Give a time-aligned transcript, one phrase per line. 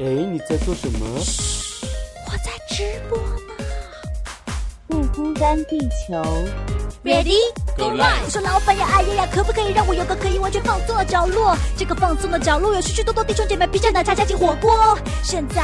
[0.00, 1.20] 哎，你在做什么？
[1.20, 1.86] 嘘
[2.26, 3.64] 我在直播呢。
[4.88, 6.20] 不孤单，地球。
[7.04, 7.36] Ready
[7.76, 11.56] Go live 我说老板呀，哎呀呀，可不可以让我有个可以完全放松的角落？
[11.76, 14.98] 这个放松的角落有许许多多弟兄姐妹披着奶茶加进火锅。
[15.22, 15.62] 现在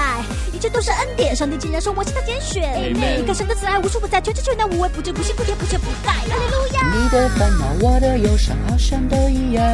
[0.52, 2.62] 一切都是恩典，上帝竟然说我是他拣选。
[2.62, 6.12] Amen 你看神的慈爱无处不在，全知全能无微不至，不辛不甜不缺不盖。
[6.12, 6.94] 哈利路亚。
[6.94, 9.64] 你的烦恼，我的忧伤，好像都一样。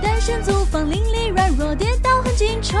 [0.00, 2.80] 单身租房，邻里软弱，跌倒很经常。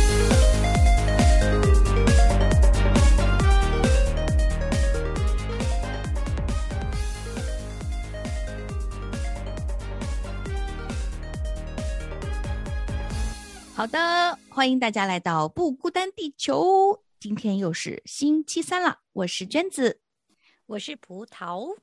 [13.81, 17.01] 好的，欢迎大家来到不孤单地球。
[17.19, 20.01] 今天又是星期三了，我是娟子。
[20.67, 21.75] 我是葡萄，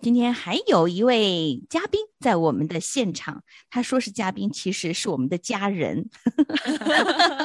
[0.00, 6.10] 今天还有一位嘉宾在我们的现场，他说是嘉宾，其实是我们的家人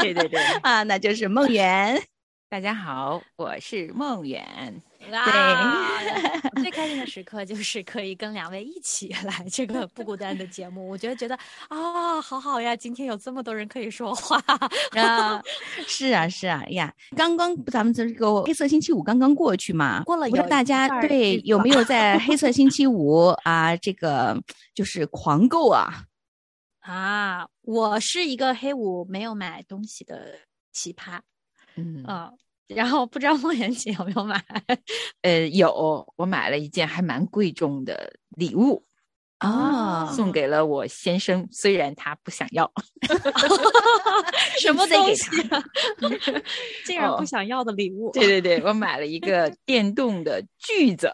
[0.02, 2.02] 对对 对， 啊，那就是梦圆。
[2.50, 4.82] 大家好，我是梦远。
[5.10, 11.38] 对， 最开心的时刻就是可以跟两位一起来这个不孤单的节目，我觉得觉得
[11.70, 14.38] 啊、好好呀，今天有这么多人可以说话。
[14.92, 15.42] 啊，
[15.88, 24.42] 是啊，是啊，哎呀，刚刚咱们这个黑色星期五刚刚过去嘛，过了有不知道大家对有没有在黑色星期五啊，这个
[24.74, 26.06] 就是狂购啊？
[26.80, 30.40] 啊，我是一个黑五没有买东西的
[30.72, 31.20] 奇葩，
[31.76, 32.04] 嗯。
[32.08, 32.32] 嗯，
[32.68, 34.44] 然后不知道梦妍姐有没有买？
[35.22, 38.86] 呃，有，我买了一件还蛮贵重的礼物，
[39.38, 42.72] 啊送给了我先生，虽然他不想要。
[44.60, 45.64] 什么东西、啊？
[46.86, 48.12] 竟然哦不想要的礼物？
[48.14, 51.14] 对对对，我买了一个电动的锯子，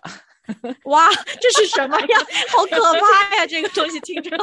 [0.86, 2.18] 哇，这是什么呀？
[2.50, 3.46] 好可怕呀！
[3.48, 4.38] 这个东西听着。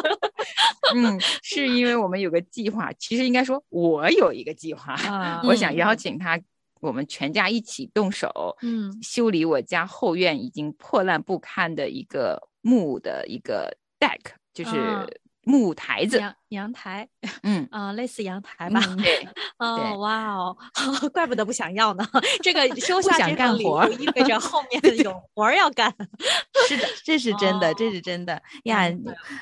[0.95, 6.39] 嗯，是因为我们有个计划，其实应该说我有一个计划，啊我想邀请他，
[6.81, 8.97] 我们全家一起动手，嗯。
[9.03, 14.21] 修理我家后院已经破烂不堪的一个木的一个 deck，
[14.53, 15.07] 就是啊
[15.49, 17.09] 木台子，阳阳台
[17.43, 17.67] 嗯。
[17.73, 18.81] 啊、类似阳台吧。
[18.99, 19.27] 对，
[19.59, 20.57] 哦， 对哇哦，
[21.13, 22.07] 怪不得不想要呢。
[22.43, 25.93] 这个收下这份礼干活意味着后面有活儿要干。
[26.69, 28.91] 是的，这是真的，这哦是真的呀。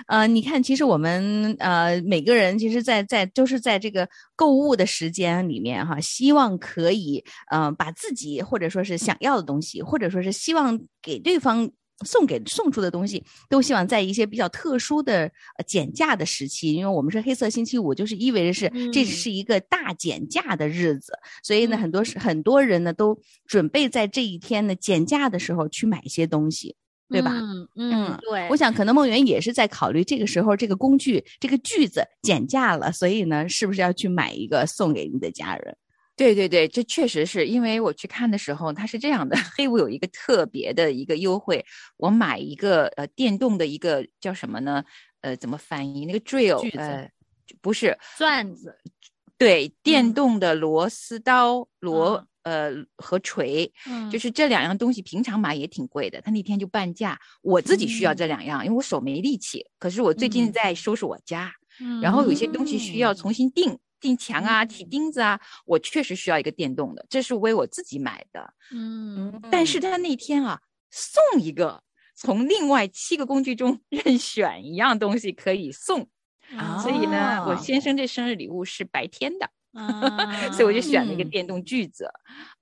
[0.06, 11.68] 呃，你看，其实我们呃每个人，其实在，在就是在这个购物的时间里面哈，希望可以呃把自己或者说是想要的东西，或者说是希望给对方。
[12.04, 21.12] 送给送出的东西，都希望在一些比较特殊的呃减价的时期，因为我们是黑色星期五，就是意味着是、这嗯是一个大减价的日子，
[21.42, 26.76] 所以呢，嗯很多是很多人呢都准备在这一天呢减价的时候去买一些东西，
[27.08, 27.32] 对吧？
[27.32, 28.48] 嗯嗯嗯，对。
[28.50, 35.76] 我想，可能梦圆也是在考虑这个时候这个工具、这个句子减价了，所以呢，是不是要去买一个送给你的家人？
[36.16, 41.64] 对对对，这确实是因为我去看的时候，它是这样的， 黑五有一个特别的一个优惠，
[41.98, 44.82] 我买一个呃电动的一个叫什么呢？
[45.20, 46.06] 呃，怎么翻译？
[46.06, 47.08] 那个 drill，呃，
[47.60, 48.74] 不是，钻子，
[49.36, 57.18] 对，电嗯动的螺丝刀、螺、啊呃和锤，嗯就是这两样东西，平常买也挺贵的，他那天就半价。
[57.42, 59.66] 我自己需要嗯这两样，因为我手没力气。
[59.78, 61.52] 可是我最近嗯在收拾我家，
[62.00, 63.76] 然后有些东西需要重新钉。
[64.06, 68.54] 钉墙啊，起钉子啊，我确实需要一个电动的，这是为我自己买的。
[68.72, 70.60] 嗯，但是他那天啊，
[70.92, 71.82] 送一个，
[72.14, 76.08] 从另外七个工具中 任选一样东西可以送，
[76.56, 80.16] 啊所以呢，我哦先生这生日礼物是白天的，啊
[80.54, 81.30] 所以我就选了一个嗯。
[81.30, 82.08] 电动锯子，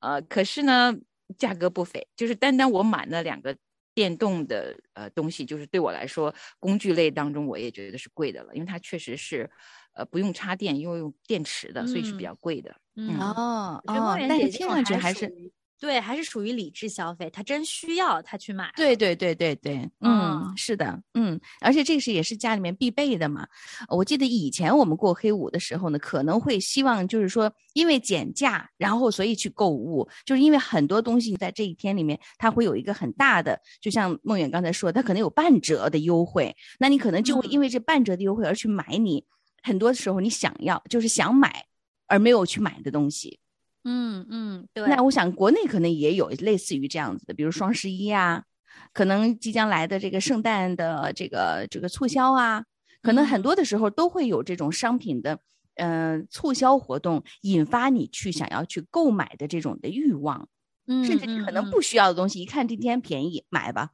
[0.00, 0.94] 呃，可是呢，
[1.36, 3.54] 价格不菲，就是单单我买了两个
[3.94, 9.48] 电动的呃东西，就是对我来说，工具类当中我也觉得是贵的了，因为它确实是，
[9.94, 12.74] 呃，不用插电，因为用电池的，所以是比嗯较贵的。
[12.96, 13.82] 嗯哦
[14.28, 15.32] 但是听上去还是
[15.80, 18.72] 对，还是属于理智消费，他真需要他去买。
[18.76, 23.46] 对对对对对，嗯，嗯是的，嗯，而且这是也是家里面必备的嘛。
[23.88, 39.22] 呃我记得以前我们过黑五的时候呢，可能会希望就是说，因为减价，然后所以去购物，就是因为很多东西在这一天里面，它会有一个很大的，就像梦远刚才说，它可能有半折的优惠，那你可能就会因为这半折的优惠而去买你
[39.64, 41.64] 很多时候你想要就是想买
[42.06, 43.40] 而没有去买的东西。
[43.82, 44.86] 嗯嗯，对。
[44.86, 48.44] 那我想国内可能也有类似于这样子的，比如双十一啊，
[48.92, 52.64] 可能即将来的这个圣诞的这个这个促销啊，
[53.02, 55.38] 可能很多的时候都会有这种商品的
[55.76, 60.48] 嗯、呃促销活动，引发你去想要去购买的这种的欲望，
[60.86, 63.90] 嗯甚至你可能嗯不需要的东西，一看今天便宜，买吧。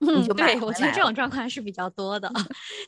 [0.00, 2.30] 你嗯，对，我觉得这种状况是比较多的。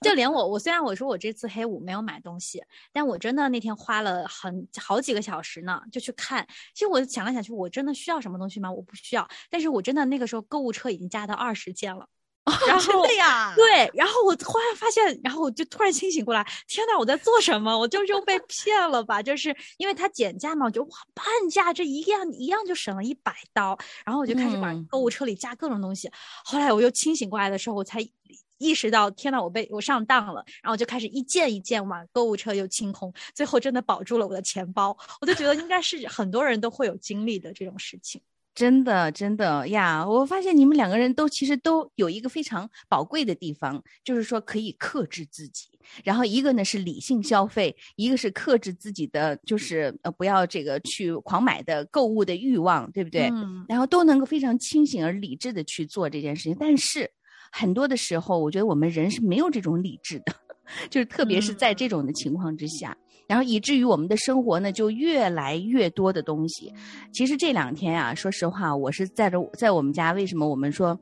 [0.02, 2.62] 就连我，我虽然我说我这次黑五没有买东西，
[2.92, 6.46] 但我真的那天花了很好几个小时呢，就去看。
[6.72, 8.70] 其实我想来想去，我真的需要什么东西吗？
[8.70, 9.28] 我不需要。
[9.50, 12.06] 但是我真的那个时候购物车已经加到二十件了。
[12.66, 17.76] 然后真的呀，对，然后我突然发现，然后我就突然清醒过来，天呐，我在做什么？
[17.76, 19.22] 我就又被骗了吧？
[19.22, 26.10] 就是因为它减价嘛，我就哇半价，这一样一样就省了一百刀，然后我就开始往嗯购物车里加各种东西。
[26.44, 28.00] 后来我又清醒过来的时候，我才
[28.58, 34.96] 意识到，天呐，我被我上当了，然后我就开始一件一件往购物车又清空，最后真的保住了我的钱包。
[35.20, 38.20] 我就觉得应该是很多人都会有经历的这种事情。
[38.54, 40.06] 真的，真的呀！
[40.06, 45.68] 我发现你们两个人都其实都有一个非常宝贵的地方，就是说可以克制自己。
[46.04, 53.28] 然后一个呢是理性消费，一个是克制自己的，就是呃不要这个去狂买的购物的欲望，对不对？
[53.32, 56.56] 嗯然后都能够非常清醒而理智的去做这件事情。
[56.58, 57.10] 但是
[57.50, 60.34] 很多的时候，我觉得我们人是没有这种理智的，
[60.88, 62.96] 就是特别是在这种的情况之下，
[63.26, 66.72] 然后以至于我们的生活呢就越来越多的东西。
[67.12, 70.98] 其实这两天啊，说实话，我是在这在我们家，为什么我们说？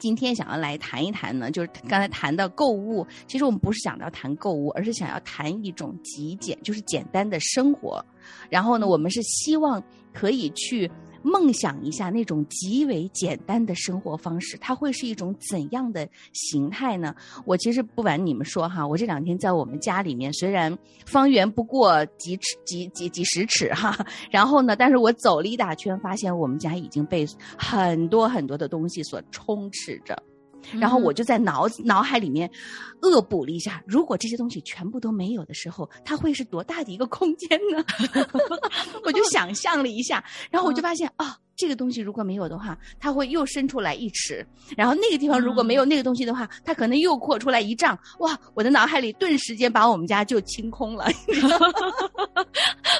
[0.00, 8.04] 今天想要来谈一谈呢，就是刚才谈到购物，其实我们不是想要谈购物，而是想要谈一种极简，就是简单的生活。
[8.50, 9.82] 然后呢，我们是希望
[10.12, 10.90] 可以去
[11.22, 17.14] 梦想一下那种极为简单的生活方式，它会是一种怎样的形态呢？
[17.44, 20.76] 我其实不瞒你们说哈，我这两天在我们家里面，虽然
[21.06, 23.96] 方圆不过几尺几几几十尺哈，
[24.30, 27.26] 然后呢，但是我走了一大圈，发现我们家已经被
[27.58, 30.16] 很多很多的东西所充斥着。
[30.72, 32.50] 然后我就在脑脑海里面
[33.02, 37.84] 恶补了一下，如果这些东西全部都没有的时候，它会是多大的一个空间呢？
[39.04, 47.98] 我就想象了一下，然后我就发现啊、这个东西如果没有的话，它会又伸出来一尺，然后那个地方如果没有那个东西的话，它可能又扩出来一丈。
[48.18, 51.04] 哇，我的脑海里顿时间把我们家就清空了。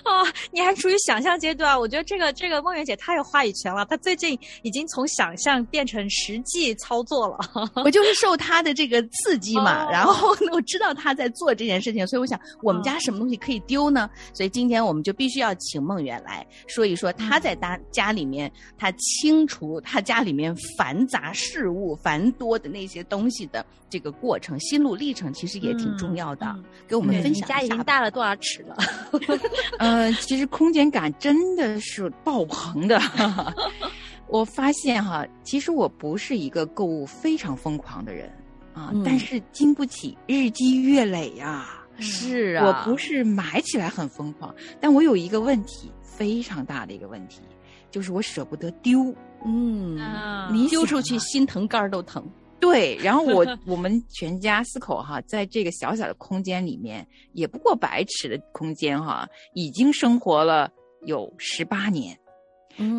[0.05, 7.39] 啊， 你还处于想象阶段，我觉得这个这个梦圆姐太有话语权了，她最近已经从想象变成实际操作了。
[7.85, 14.09] 我就是受她的这个刺激嘛，哦然后，我知道她在做这件事情，所以我想我们家什么东西可以丢呢？
[14.33, 18.46] 所以今天我们就必须要请梦圆来说一说她在家家里面
[18.79, 27.69] 他清除他家里面繁杂事物、繁多的那些东西的这个过程、心路历程，其实也挺重要的，嗯给我们分享一下已。
[27.69, 28.77] 经大了多少尺了？
[29.79, 33.01] 呃，其实空间感真的是爆棚的。
[34.29, 38.29] 我发现哈，其实我不是一个购物非常疯狂的人
[38.75, 47.41] 啊，嗯但是经不起日积月累呀、是啊，我不是买起来很疯狂，但我有一个问题，非常大的一个问题，
[47.91, 49.15] 就是我舍不得丢。
[49.45, 52.29] 嗯，啊你丢出去心疼肝儿都疼。
[52.59, 60.71] 对，然后我 我们全家四口哈，在这个小小的空间里面，也不过百尺的空间哈，已经生活了
[61.05, 62.19] 有十八年。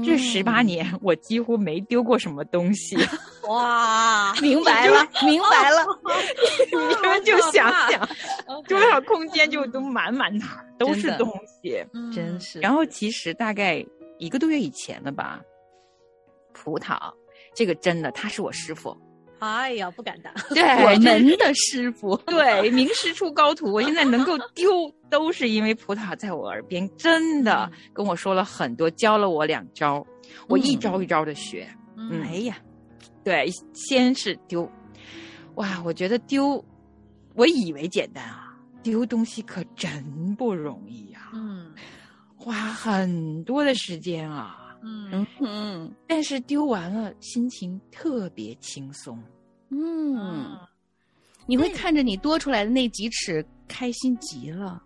[0.03, 2.97] 这十八年，我几乎没丢过什么东西。
[3.47, 5.85] 哇，明白了， 明白了。
[6.71, 8.09] 你们就想想，
[8.67, 11.85] 多少空间就都满满哪儿都是东西。
[12.11, 12.59] 真是。
[12.59, 13.85] 然后其实大概
[14.19, 15.41] 一个多月以前了吧，
[16.53, 16.97] 葡萄
[17.53, 18.95] 这个真的他是我师傅，
[19.39, 20.33] 哎呀，不敢当。
[20.53, 24.71] 对我们的师傅， 对名师出高徒，我现在能够丢
[25.09, 30.05] 都是因为葡萄在我耳边真的跟我说了很多，教了我两招，
[30.47, 31.67] 我一招一招的学。
[31.95, 32.57] 嗯哎呀，
[33.23, 34.69] 对，先是丢，
[35.55, 36.63] 哇，我觉得丢，
[37.35, 41.73] 我以为简单啊，丢东西可真不容易呀、嗯
[42.47, 44.63] 花很多的时间啊。
[44.81, 49.21] 嗯嗯嗯但是丢完了，心情特别轻松。
[49.69, 50.57] 嗯，
[51.45, 54.81] 你会看着你多出来的那几尺，开心极了。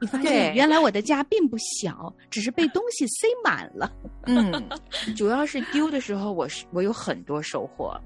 [0.00, 3.92] 你发现原来我的家并不小，只是被东西塞满了。
[4.26, 4.68] 嗯，
[5.16, 8.00] 主要是丢的时候，我是我有很多收获。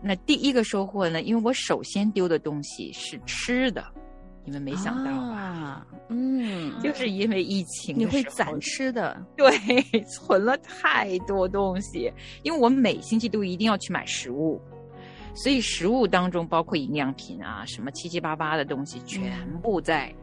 [0.00, 3.84] 那第一个收获呢，因为我首先丢的东西是吃的，
[4.44, 5.36] 你们没想到吧？
[5.36, 9.50] 啊，嗯，就是因为疫情，你会攒吃的，对，
[10.04, 14.60] 存了太多东西，因为我每星期都一定要去买食物，
[15.34, 19.32] 所以食物当中包括营养品啊，什么七七八八的东西，全
[19.62, 20.14] 部在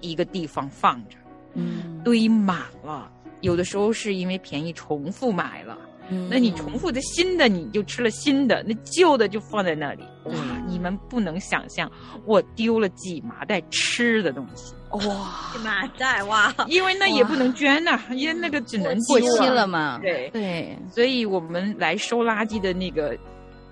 [0.00, 1.16] 一个地方放着，
[1.54, 3.10] 嗯，堆满了。
[3.40, 5.78] 有的时候是因为便宜重复买了，
[6.10, 10.02] 嗯那你重复的新的你就吃了新的，那旧的就放在那里。
[10.24, 11.90] 哇，对你们不能想象
[12.24, 19.98] 我丢了几麻袋吃的东西，哇，麻袋哇，因为那也不能捐呐、因为那个只能过期了嘛？
[20.00, 20.30] 对。
[20.30, 23.18] 对，所以我们来收垃圾的那个，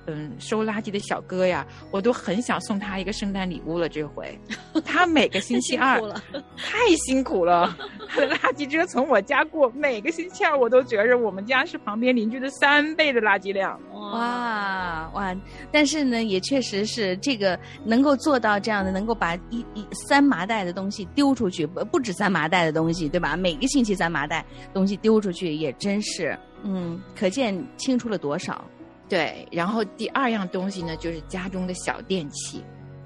[0.06, 3.88] 嗯，收垃圾的小哥呀，我都很想送他一个圣诞礼物了。
[3.88, 4.38] 这回，
[4.84, 7.76] 他每个星期二辛太辛苦了，
[8.08, 13.80] 他的垃圾车从我家过，每个星期二我都觉着我们家是旁边邻居的三倍的垃圾量。
[13.92, 15.36] 哇哇！
[15.72, 23.36] 但是呢，也确实是这个能够做到这样的，能够把一一三麻袋的东西丢出去，不不止三麻袋的东西，对吧？
[23.36, 28.64] 每个星期三麻袋东西丢出去，也真是，嗯，可见清出了多少
[29.08, 32.62] 对，然后第二样东西呢，就是家中的小电器。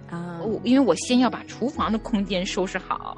[0.09, 0.41] 啊！
[0.43, 3.17] 我因为我先要把厨房的空间收拾好，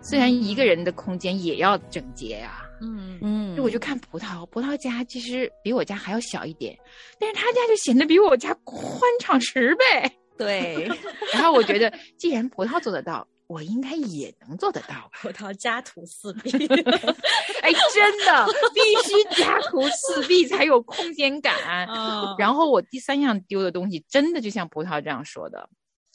[0.00, 6.74] 虽然一个人的空间也要整洁呀、嗯嗯，就我就看葡萄，葡萄家其实比我家还要小一点，
[7.20, 10.10] 但是他家就显得比我家宽敞十倍。
[10.38, 10.88] 对，
[11.34, 15.10] 然后我觉得，既然葡萄做得到，我应该也能做得到吧？
[15.22, 16.50] 葡萄家徒四壁，
[17.62, 21.54] 哎，真的必须家徒四壁才有空间感。
[21.88, 25.68] 嗯然后我第三样丢的东西，真的就像葡萄这样说的，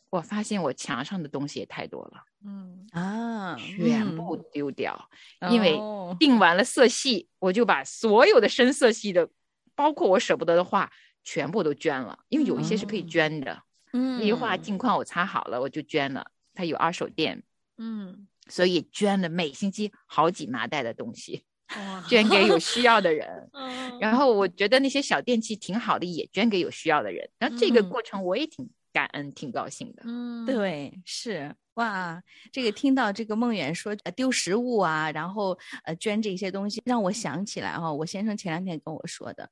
[0.09, 5.09] 我发现我墙上的东西也太多了，嗯啊，全部丢掉。
[5.49, 9.29] 因为哦定完了色系，我就把所有的深色系的，
[9.73, 10.91] 包括我舍不得的画，
[11.23, 12.19] 全部都捐了。
[12.27, 13.57] 因为有一些是可以捐的，
[13.93, 16.25] 嗯那些画镜框我擦好了，我就捐了。
[16.53, 17.43] 它有二手店，
[17.77, 21.43] 嗯，所以捐了每星期好几麻袋的东西，
[22.07, 23.49] 捐给有需要的人。
[23.53, 27.29] 嗯然后我觉得那些小电器挺好的，也捐给有需要的人。
[27.37, 30.01] 然后这个嗯过程我也挺感恩、挺高兴的。
[30.05, 39.49] 嗯，对，是哇，这个 听到这个梦远说呃丢食物啊，然后呃捐这些东西，让我想起来哈、我先生前两天跟我说的，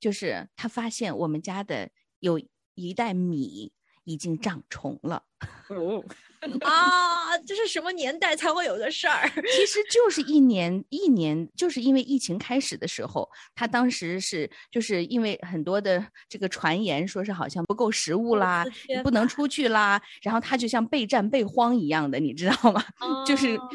[0.00, 1.90] 就是他发现我们家的
[2.20, 2.40] 有
[2.74, 3.70] 一袋米
[4.10, 5.22] 已经长虫了，
[5.68, 6.04] 哦，
[6.62, 9.28] 啊，这是什么年代才会有的事儿？
[9.56, 22.84] 其实就是一年一年，就是因为疫情开始的时候，他当时是就是因为很多的这个传言说是好像不够食物啦，你不能出去啦，然后他就像备战备荒一样的，你知道吗？
[23.26, 23.68] 就是哦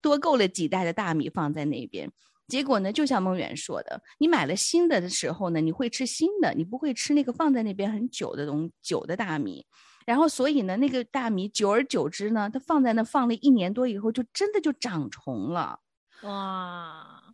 [0.00, 2.10] 多够了几袋的大米放在那边。
[2.48, 9.66] 结果呢，就像梦远说的，你买了新的的时候呢，你会吃新的，你不会吃那个放在那边很久的东久的大米。
[10.06, 15.80] 然后，所以呢，那个大米久而久之呢，它放在那放了一年多以后，就真的就长虫了。
[16.22, 17.24] 哇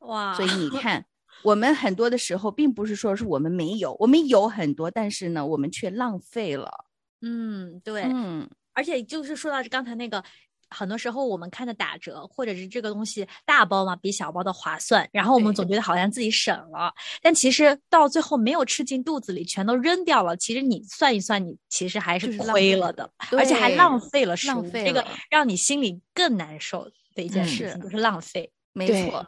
[0.00, 1.06] 哇，所以你看，
[1.44, 6.86] 我们很多的时候，并不是说是我们没有，我们有很多，但是呢，我们却浪费了。
[7.22, 10.24] 嗯，对，嗯，而且就是说到刚才那个，
[10.70, 20.36] 很多时候我们看的打折，或者是这个东西大包嘛比小包的划算，然后我们总觉得好像自己省了，但其实到最后没有吃进肚子里，全都扔掉了。
[20.36, 28.50] 其实你算一算，你其实还是亏了的，而且还浪费了食物，浪费这个了让你心里更难受的一件嗯事情，是就是浪费。
[28.72, 29.26] 没错。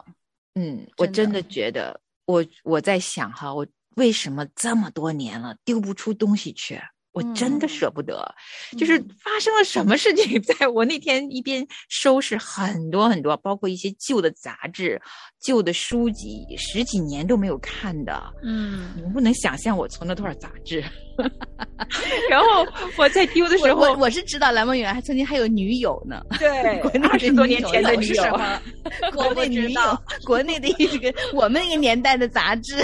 [0.55, 6.79] 嗯，我真的真的觉得，我我在想哈，我为什么这么多年了丢不出东西去？
[7.13, 7.69] 我真的嗯。
[7.69, 8.35] 舍不得，
[8.77, 15.01] 就是发生了什么事情， 在我那天一边收拾很多很多，包括一些旧的杂志、
[15.41, 18.91] 旧的书籍，十几年都没有看的，嗯。
[18.95, 20.83] 你们不能想象我存了多少杂志。
[22.29, 22.65] 然后
[22.97, 28.23] 我在丢的时候，我我我是知道蓝梦远还曾经还有女友呢，对 国内二十多年前的女友？
[29.13, 29.81] 国内女友，
[30.25, 32.75] 国内的一个我们那个年代的杂志。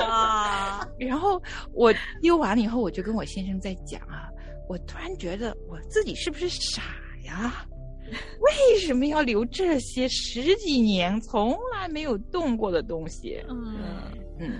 [0.00, 4.28] 哇，然后我丢完了以后，我就跟我先生在讲啊，
[4.68, 6.82] 我突然觉得我自己是不是傻
[7.26, 7.64] 呀？
[8.40, 13.42] 为什么要留这些十几年从来没有动过的东西？
[13.48, 13.78] 嗯
[14.38, 14.50] 嗯，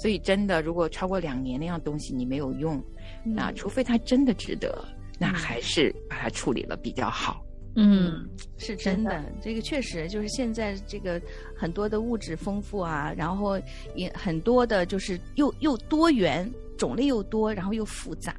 [0.00, 2.82] 所以真的，如果超过两年那样东西你没有用，
[3.24, 3.34] 嗯。
[3.34, 4.82] 那除非它真的值得，
[5.18, 7.44] 那还是把它处理了比较好。
[7.76, 11.20] 嗯是真的，这个确实就是现在这个
[11.54, 13.60] 很多的物质丰富啊，然后
[13.94, 18.34] 也很多的就是又又多元，种类又多，然后又复杂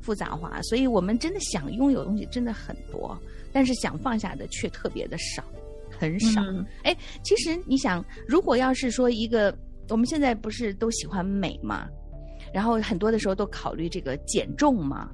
[0.00, 3.16] 复杂化，所以我们真的想拥有的东西真的很多，
[3.52, 5.44] 但是想放下的却特别的少，
[5.96, 6.42] 很少。
[6.42, 6.66] 嗯。
[6.82, 9.56] 哎，其实你想，如果要是说一个，
[9.92, 11.86] 我们现在不是都喜欢美嘛，
[12.52, 15.10] 然后很多的时候都考虑这个减重嘛、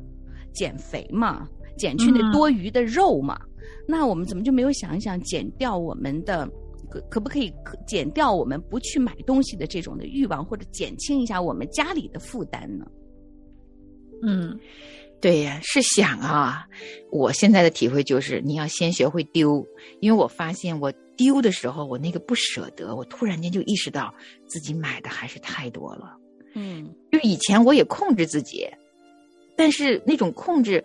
[0.52, 3.38] 减肥嘛、减去那嗯多余的肉嘛，
[3.86, 6.48] 那我们怎么就没有想一想减掉我们的？
[6.90, 12.86] 可可不可以可减掉我们不去买东西的这种的欲望，或者减轻一下我们家里的负担呢？
[14.22, 14.58] 嗯
[15.20, 16.66] 对呀，是想啊。
[17.12, 19.66] 我现在的体会就是，你要先学会丢，
[20.00, 24.14] 因为我发现我丢的时候，我那个不舍得，我突然间就意识到
[24.46, 26.16] 自己买的还是太多了。
[26.54, 28.66] 嗯就以前我也控制自己，
[29.54, 30.82] 但是那种控制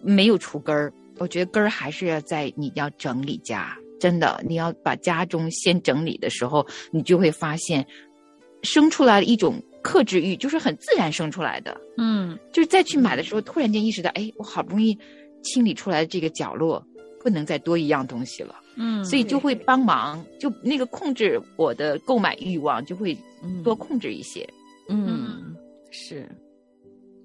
[0.00, 0.92] 没有除根儿。
[1.18, 7.86] 我觉得根儿还是要在你要整理家，真的，你要把家中先整理的时候，你就会发现
[8.62, 11.78] 生出来一种克制欲，就是很自然生出来的。
[11.98, 14.96] 嗯就是再去买的时候，突然间意识到，哎，我好不容易
[15.42, 16.84] 清理出来的这个角落，
[17.20, 24.48] 不能再多一样东西了，嗯，所以就会帮忙，就那个控制我的购买欲望，就会嗯多控制一些。
[24.88, 25.54] 嗯，
[25.90, 26.28] 是。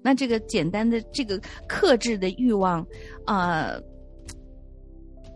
[0.02, 2.86] 那这个简单的这个克制的欲望，
[3.26, 3.74] 啊，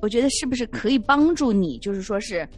[0.00, 1.78] 我觉得是不是可以帮助你？
[1.78, 2.48] 就是说是，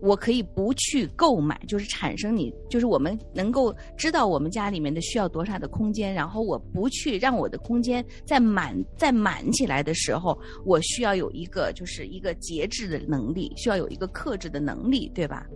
[0.00, 15.46] 我可以不去购买，就是产生你，就是我们能够知道我们家里面的需要多少的空间，然后我不去让我的空间在满在满起来的时候，我需要有一个就是一个节制的能力，需要有一个克制的能力，对吧？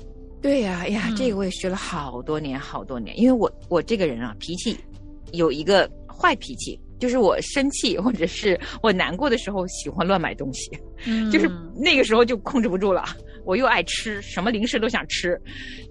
[0.42, 3.18] 对呀、哎呀，嗯这个我也学了好多年，好多年。
[3.18, 4.76] 因为我我这个人啊，脾气
[5.32, 10.70] 有一个坏脾气，就是我生气或者是我难过的时候，喜欢乱买东西，
[11.06, 13.04] 嗯就是那个时候就控制不住了。
[13.44, 15.40] 我又爱吃，什么零食都想吃，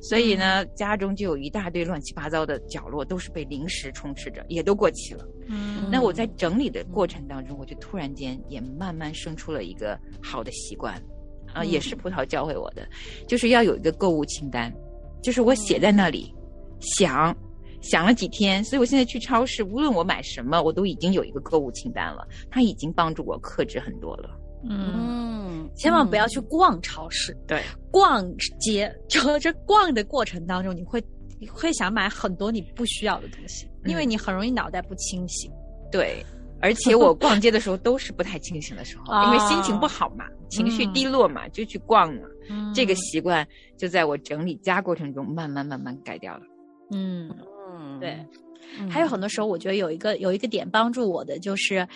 [0.02, 5.28] 所以呢，家中就有一大堆乱七八糟的角落，都是被零食充斥着，也都过期了。
[5.48, 10.96] 嗯那我在整理的过程当中，我就突然间也慢慢生出了一个好的习惯，
[11.54, 12.88] 啊，也是葡萄教会我的，
[13.28, 14.74] 就是要有一个购物清单，
[15.22, 16.34] 就是我写在那里，
[16.80, 17.36] 想
[17.82, 24.30] 想了几天，所以我现在去超市，无论我买什么，我都已经有一个购物清单了，它已经帮助我克制很多了。
[24.70, 28.24] 嗯，嗯，千万不要去逛超市，对，逛
[28.60, 31.04] 街，就这逛的过程当中，你会
[31.40, 35.52] 你会想买很多你不需要的东西，因为嗯你很容易脑袋不清醒。
[35.92, 36.26] 对，
[36.62, 42.22] 而且我逛街的时候都是不太清醒的时候， 因为心情不好嘛，情绪低落嘛，就去逛嘛。
[42.74, 46.42] 这个习惯就在我整理家过程中慢慢慢慢改掉了。
[46.92, 47.34] 嗯，
[47.72, 48.18] 嗯，对。
[48.80, 48.90] 嗯。
[48.90, 51.88] 还有很多时候，我觉得有一个有一个点帮助我的，就是，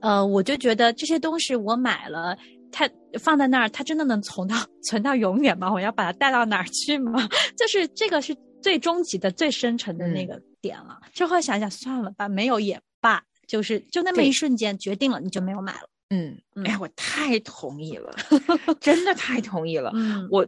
[0.00, 2.36] 呃，我就觉得这些东西我买了，
[2.70, 2.88] 它
[3.20, 5.72] 放在那儿，它真的能存到 存到永远吗？
[5.72, 7.28] 我要把它带到哪儿去吗？
[7.56, 10.98] 就是这个是最终极的、最深沉的那个点了。
[11.12, 15.88] 就会想想，算了吧，没有也罢，就是就那么一瞬间决定了，你就没有买了。
[16.10, 18.14] 嗯，嗯哎呀，我太同意了，
[18.80, 19.90] 真的太同意了。
[19.94, 20.46] 嗯我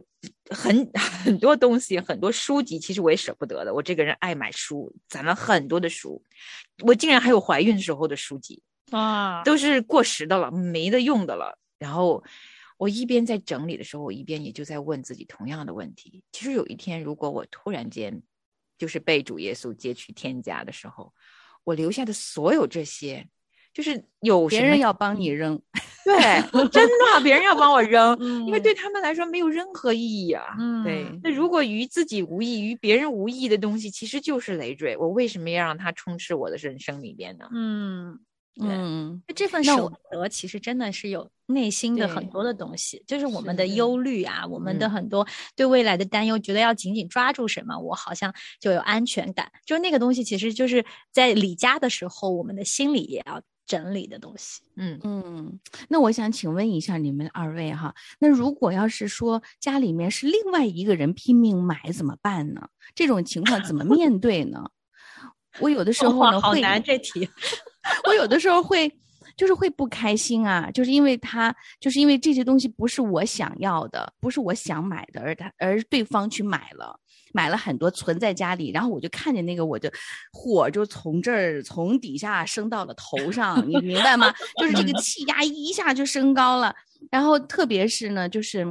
[0.49, 0.89] 很
[1.23, 3.71] 很多东西，很多书籍，其实我也舍不得的。
[3.73, 6.19] 我这个人爱买书，攒了很多的书，
[6.83, 8.59] 我竟然还有怀孕时候的书籍，
[8.91, 11.57] 啊，都是过时的了，没得用的了。
[11.79, 12.23] 然后
[12.77, 16.23] 我一边在整理的时候，我一边也就在问自己同样的问题。
[16.31, 18.21] 其实有一天，如果我突然间
[18.77, 21.13] 就是被主耶稣接去天家的时候，
[21.63, 23.27] 我留下的所有这些，
[23.73, 25.61] 就是有别人要帮你扔，
[26.03, 30.55] 对，真的，别人要帮我扔， 嗯因为对他们来说没有任何意义啊。
[30.59, 34.97] 嗯对那如果于自己无益，于别人无益的东西，其实就是累赘。
[34.97, 37.47] 我为什么要让它充斥我的人生里边呢？
[37.53, 38.19] 嗯。
[38.53, 49.49] 对嗯这份那我舍不得，其实真的是有内心的很多的东西，就是我们的忧虑啊，我们的嗯很多对未来的担忧，觉得要紧紧抓住什么，我好像就有安全感。
[49.65, 54.61] 就那个东西，其实就是在离家的时候，我们的心里也要整理的东西。
[54.75, 62.67] 嗯，嗯，那我想请问一下你们二位哈，那如果要是说家里面是另外一个人拼命买怎么办呢？
[62.93, 64.69] 这种情况怎么面对呢？
[65.59, 67.29] 我有的时候呢会，好难这题。
[68.07, 68.91] 我有的时候会
[69.35, 76.99] 就是会不开心啊，就是因为他就是因为这些东西不是我想要的，不是我想买的，而他而对方去买了。
[77.33, 79.89] 买了很多存在家里，然后我就看见那个，我就
[80.33, 84.29] 火就从这儿从底下升到了头上，你明白吗？
[84.59, 86.75] 就是这个气压一下就升高了，
[87.09, 88.67] 然后特别是呢，就是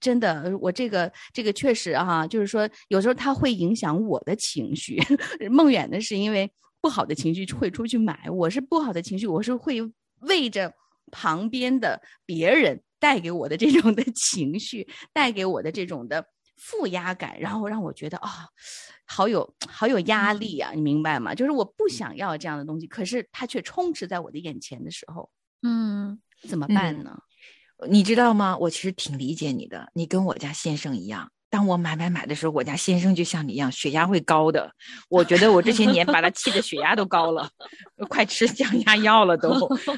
[0.00, 4.98] 真的，我这个这个确实哈、就是说有时候它会影响我的情绪。
[5.50, 6.50] 梦远的是因为
[6.88, 9.76] 不好的情绪会出去买，我是不好的情绪，我是会
[10.20, 10.72] 为着
[11.12, 16.24] 旁边的别人带给我的这种的情绪，带给我的这种的
[16.56, 18.48] 负压感，然后让我觉得啊、
[19.04, 21.34] 好有好有压力啊，你明白吗？
[21.34, 27.20] 就是我不想要这样的东西，可是它却充斥在我的眼前的时候，嗯怎么办呢？
[27.86, 28.56] 你知道吗？
[28.56, 31.30] 我其实挺理解你的，你跟我家先生一样。
[31.50, 34.70] 当我买买买的时候，我家先生就像你一样，血压会高的。
[35.08, 37.48] 我觉得我这些年把他气的血压都高了，
[38.08, 39.50] 快吃降压药了都。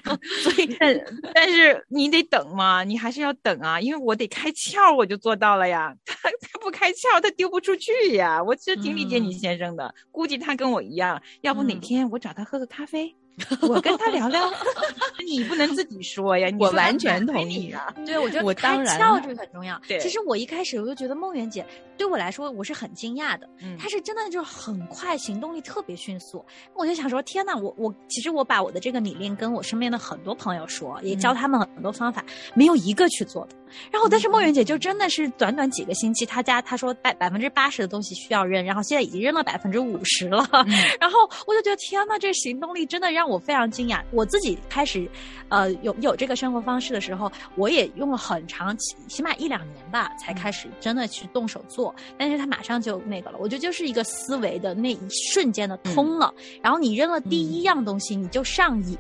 [0.43, 1.01] 所以，但
[1.35, 5.95] 但是你得等嘛，你还是要等啊，因为我得开窍，我就做到了呀。
[6.07, 8.43] 他他不开窍，他丢不出去呀。
[8.43, 13.15] 我其实挺理解你嗯先生的，估计他跟我一样，要不哪嗯天我找他喝个咖啡，
[13.63, 14.51] 我跟他聊聊，
[15.27, 16.49] 你不能自己说呀。
[16.59, 17.93] 我完全同意啊。
[18.05, 19.81] 对，我觉得我开当然了窍这个很重要。
[19.89, 21.65] 对其实我一开始我就觉得梦圆姐
[21.97, 26.45] 对我来说我是很惊讶的，嗯她是真的就是很快，行动力特别迅速。
[26.75, 33.57] 我就想说，天呐，我我其实我把我的这个理念跟我身边的很多朋友说，也教他们很多方法，没有一个去做的。
[33.91, 40.45] 然后，但是梦圆姐就真的是短短几个星期，她家她说百百分之八十的东西需要扔，然后现在已经扔了百分之五十了。
[41.01, 44.03] 然后我就觉得天呐，这行动力真的让我非常惊讶。
[44.11, 45.11] 我自己开始，
[45.49, 51.95] 呃，有有这个生活方式的时候，我也用了很长起起码一两年吧，才开始真的去动手做。
[52.19, 55.01] 但是他马上就那个了，我觉得就是一个思维的那一
[55.33, 56.33] 瞬间的通了。
[56.63, 58.99] 然后你扔了第一样东西，你就上瘾，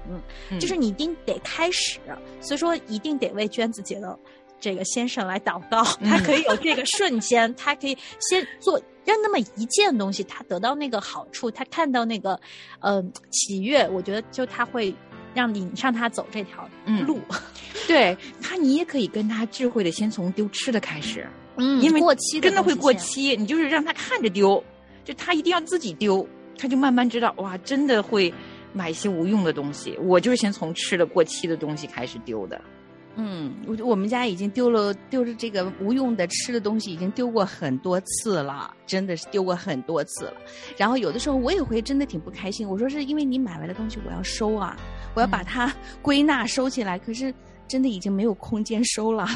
[0.59, 2.01] 就是你一定得开始。
[2.41, 4.19] 所以说，一定得为娟子姐的。
[4.61, 12.39] 这个先生来祷告，他可以有这个瞬间，他可以先做让那么一件东西，他得到那个好处，他看到那个
[12.81, 14.95] 呃喜悦，我觉得就他会
[15.35, 16.69] 让你上他走这条
[17.07, 17.19] 路。
[17.89, 24.63] 对他，你也可以跟他智慧的先从丢吃的开始，嗯，因为过期真的会过期，你就是让他看着丢，
[25.05, 26.25] 就他一定要自己丢，
[26.59, 28.33] 他就慢慢知道哇，真的会
[28.73, 29.97] 买一些无用的东西。
[30.03, 32.61] 我就是先从吃的过期的东西开始丢的。
[33.17, 40.35] 嗯，我我们家已经丢了丢了这个无用的吃的东西，已经丢过很多次了，真的是丢过很多次了。
[40.77, 44.77] 然后有的时候我也会真的挺不开心，我说是因为你买来的东西我要收啊，
[45.15, 47.35] 我要把它归纳收起来，可是
[47.67, 49.27] 真的已经没有空间收了。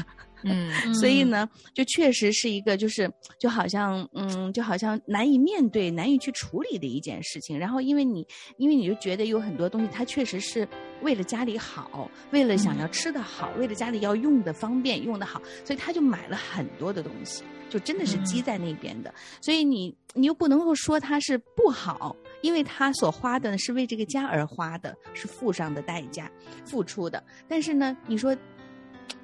[0.45, 7.59] 嗯，所以呢，就确实是一个，就是就好像，嗯，就好像难以面对、难以去处理的一件事情。
[7.59, 8.27] 然后，因为你，
[8.59, 10.69] 因为你就觉得有很多东西，它确实是
[11.03, 19.13] 为了家里好，为了想要吃的好，为了家里要用的方便、用的好，所以他就买了很多的东西，就真的是积在那边的。
[19.41, 26.31] 所以你，你又不能够说它是不好，因为他所花的是为这个家而花的，是付上的代价、
[26.65, 27.23] 付出的。
[27.49, 28.37] 但是呢，你说。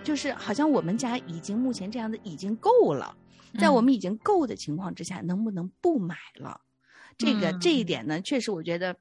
[0.03, 3.17] 就是好像我们家已经目前这样的已经够了，
[3.59, 6.61] 在我们已经够的情况之下，能不能不买了？
[7.19, 8.97] 这个这一点呢，确实我觉得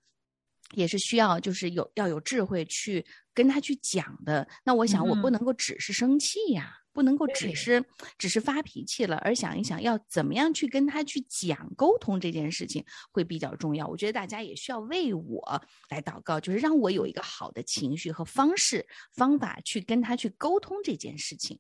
[0.74, 4.48] 也是需要，就是有要有智慧去跟他去讲的。
[4.64, 7.84] 那我想，我不能够只是生气呀，不能够只是
[8.18, 13.88] 只是发脾气了，而想一想要怎么样去跟他去讲沟通这件事情会比较重要。
[13.88, 21.60] 我觉得大家也需要为我来祷告，就是让我有一个好的情绪和方式方法去跟他去沟通这件事情。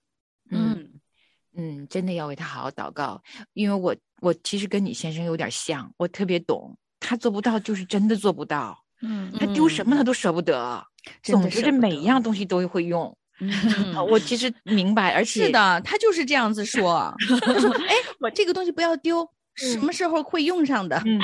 [0.49, 0.99] 嗯
[1.55, 3.21] 嗯，真的要为他好好祷告，
[3.53, 8.83] 因为我我其实跟你先生有点像，我特别懂，他做不到就是真的做不到。
[9.01, 10.85] 嗯，他丢什么他都舍不得，
[11.23, 13.15] 总之这每一样东西都会用。
[13.39, 17.13] 嗯，我其实明白，而且是的，他就是这样子说。
[17.41, 21.19] 他说：“哎， 我这个东西不要丢，什么时候会用上的？”嗯，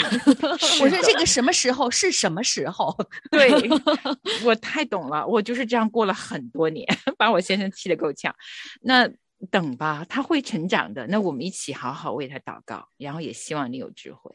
[0.81, 2.95] 我说：“这个什么时候是什么时候？”
[3.31, 3.51] 对，
[4.43, 6.85] 我太懂了，我就是这样过了很多年，
[7.17, 8.33] 把我先生气得够呛。
[8.81, 9.09] 那
[9.51, 11.05] 等吧，他会成长的。
[11.07, 14.31] 那我们一起好好为他祷告，然后也希望你有智慧。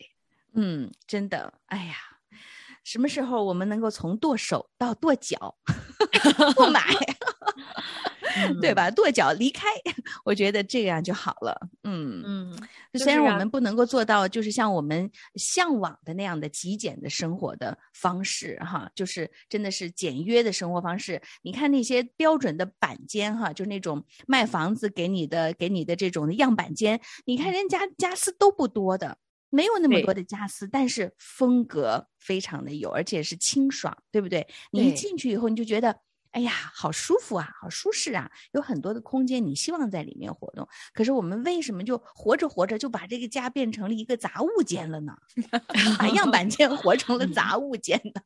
[0.55, 1.95] 嗯，真的，哎呀。
[2.91, 5.55] 什么时候我们能够从剁手到剁脚
[6.57, 6.83] 不买，
[8.61, 8.91] 对吧？
[8.91, 9.69] 跺脚离开，
[10.25, 11.57] 我觉得这样就好了。
[11.85, 21.23] 嗯嗯，虽然我们不能够做到，就是像我们向往的那样的极简的生活的方式，哈，就是真的是简约的生活方式。
[21.43, 29.17] 你看那些标准的板间，哈，就那种卖房子给你的给你的这种样板间，你看人家家私都不多的。
[29.51, 34.47] 没有那么多的家私，但是风格非常的有，而且是清爽，对不对？
[34.71, 35.97] 你一进去以后，你就觉得，
[36.31, 40.69] 哎呀，好舒服啊，好舒适啊，有很多的空间，你希望在里面活动。
[40.95, 45.13] 可是我们为什么就活着活着就把这个家变成了一个杂物间了呢？
[45.99, 48.23] 把样板间活成了杂物间呢？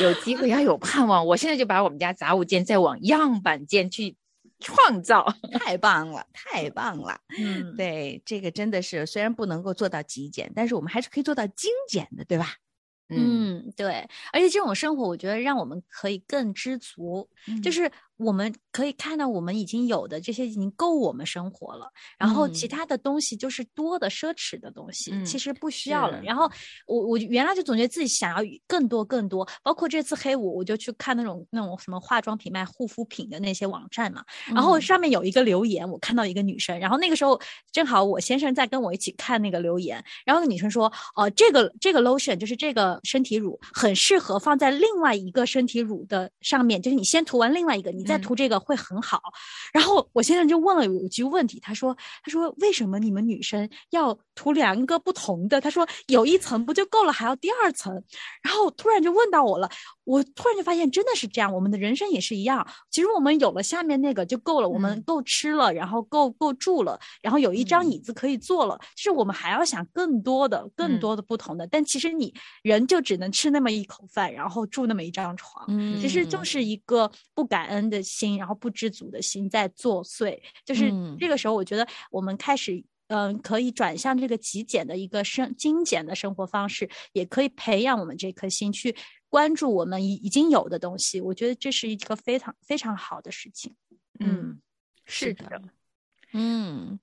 [0.00, 4.16] 有机会要有盼望，我现在就把我们家杂物间再往样板间去。
[4.60, 7.20] 创造太棒了，太棒了！
[7.38, 12.54] 嗯，对，这个真的是虽然不能够做到极简，但是我们还是可以做到精简的，对吧？
[13.10, 14.08] 嗯，对。
[14.32, 17.90] 而且这种生活，我觉得让我们可以更知足，嗯就是
[18.24, 21.86] 我们可以看到我们已经有的这些已经够我们生活了，
[22.18, 26.18] 然后其他的东西就是多的奢侈的东西，嗯其实不需要了。
[26.20, 26.50] 是然后。
[26.86, 37.40] 我我原来就总觉得自己想要更多更多，包括这次黑五，我就去看那种那种什么化妆品卖护肤品的那些网站嘛，然后上面有一个留言，我看到一个女生，然后那个时候
[37.72, 49.20] 正好我先生在跟我一起看那个留言，然后那个女生说，哦、这个这个 lotion 就是这个身体乳很适合放在另外一个身体乳的上面，就是你先涂完另外一个，你再再涂这个会很好。
[49.72, 55.60] 然后我先生就问了我一句问题，他说：“他说为什么你们女生要涂两个不同的？
[55.60, 57.92] 他说有一层不就够了，还要第二层？”
[58.42, 59.68] 然后突然就问到我了，
[60.04, 62.66] 我突然就发现真的是这样，我们的人生也是一样。
[62.90, 68.78] 其实我们有了下面那个就够了，我们够吃了，然后够够住了，然后有一张椅子可以坐了。
[68.94, 71.66] 其实我们还要想更多的、更多的不同的。
[71.66, 75.66] 但其实你人就只能吃那么一口饭，然后住那么一张床，
[76.00, 80.38] 其实就是一个不感恩的心，然后不知足的心在作祟。
[80.64, 82.84] 就是这个时候，我觉得我们开始。
[83.08, 88.96] 嗯，可以转向这个极简的一个生精简的生活方式，也可以培养我们这颗心去
[89.34, 91.20] 关注我们已已经有的东西。
[91.20, 93.74] 我觉得这是一个非常非常好的事情。
[94.20, 94.60] 嗯，
[95.06, 95.60] 是的，
[96.32, 97.00] 嗯。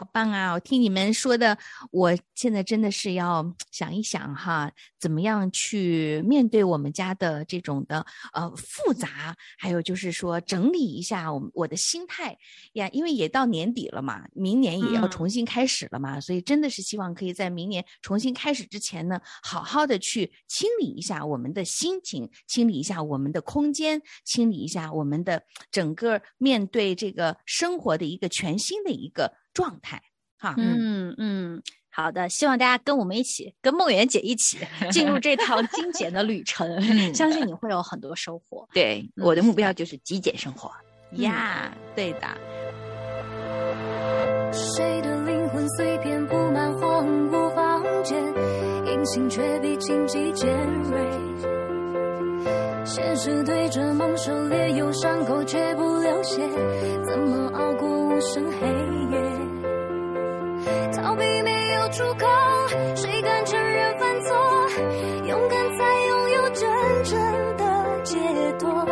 [0.00, 0.54] 好棒啊！
[0.54, 1.58] 我听你们说的，
[1.90, 12.34] 我现在真的是要想一想哈，怎么样去面对我们家的这种的呃复杂，还有就是说整理一下我我的心态
[12.72, 29.30] 呀，因为也到年底了嘛，明年也要重新开始了嘛，所以真的是希望可以在明年重新开始之前呢，好好的去清理一下我们的心情，清理一下我们的空间，清理一下我们的整个面对这个生活的一个全新的一个。
[29.52, 30.02] 状态，
[30.38, 34.58] 哈，嗯嗯，好的，希望大家跟我们一起，跟梦圆姐一起
[34.90, 36.80] 进入这趟精简的旅程，
[37.14, 38.68] 相信你会有很多收获。
[38.72, 40.70] 对，我的目标就是极简生活
[41.22, 42.28] 呀，对的。
[44.52, 48.20] 谁的灵魂碎片布满荒芜房间，
[48.86, 50.48] 隐形却比荆棘尖
[50.82, 51.69] 锐。
[52.92, 56.42] 现实对着梦狩猎，有伤口却不流血，
[57.06, 58.66] 怎么熬过无声黑
[59.12, 59.16] 夜？
[60.92, 62.26] 逃避没有出口，
[62.96, 64.34] 谁敢承认犯错？
[65.24, 66.68] 勇敢才拥有真
[67.04, 67.64] 正的
[68.02, 68.18] 解
[68.58, 68.84] 脱。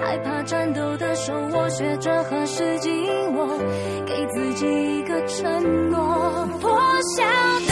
[0.00, 2.90] 害怕战斗的时候，我学着何时紧
[3.34, 3.58] 握，
[4.06, 4.66] 给自己
[4.98, 6.48] 一个承诺。
[6.58, 6.70] 破
[7.18, 7.22] 晓
[7.68, 7.71] 的